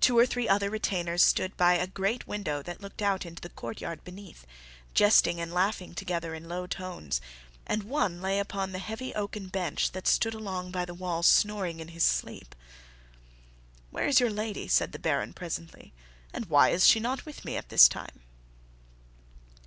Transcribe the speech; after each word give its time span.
Two 0.00 0.16
or 0.18 0.24
three 0.24 0.48
other 0.48 0.70
retainers 0.70 1.22
stood 1.22 1.54
by 1.58 1.74
a 1.74 1.86
great 1.86 2.26
window 2.26 2.62
that 2.62 2.80
looked 2.80 3.02
out 3.02 3.26
into 3.26 3.42
the 3.42 3.50
courtyard 3.50 4.02
beneath, 4.04 4.46
jesting 4.94 5.38
and 5.38 5.52
laughing 5.52 5.94
together 5.94 6.34
in 6.34 6.48
low 6.48 6.66
tones, 6.66 7.20
and 7.66 7.82
one 7.82 8.22
lay 8.22 8.38
upon 8.38 8.72
the 8.72 8.78
heavy 8.78 9.14
oaken 9.14 9.48
bench 9.48 9.92
that 9.92 10.06
stood 10.06 10.32
along 10.32 10.70
by 10.70 10.86
the 10.86 10.94
wall 10.94 11.22
snoring 11.22 11.78
in 11.78 11.88
his 11.88 12.04
sleep. 12.04 12.54
"Where 13.90 14.06
is 14.06 14.18
your 14.18 14.30
lady?" 14.30 14.66
said 14.66 14.92
the 14.92 14.98
Baron, 14.98 15.34
presently; 15.34 15.92
"and 16.32 16.46
why 16.46 16.70
is 16.70 16.86
she 16.86 16.98
not 16.98 17.26
with 17.26 17.44
me 17.44 17.58
at 17.58 17.68
this 17.68 17.86
time?" 17.86 18.22